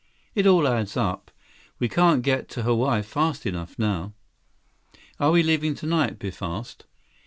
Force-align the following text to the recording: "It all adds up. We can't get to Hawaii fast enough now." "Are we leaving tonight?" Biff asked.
"It 0.33 0.47
all 0.47 0.67
adds 0.67 0.97
up. 0.97 1.29
We 1.77 1.87
can't 1.87 2.23
get 2.23 2.49
to 2.49 2.63
Hawaii 2.63 3.03
fast 3.03 3.45
enough 3.45 3.77
now." 3.77 4.13
"Are 5.19 5.29
we 5.29 5.43
leaving 5.43 5.75
tonight?" 5.75 6.17
Biff 6.17 6.41
asked. 6.41 6.85